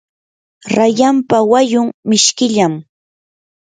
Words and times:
rayanpa 0.75 1.37
wayun 1.51 1.87
mishkillam. 2.07 2.73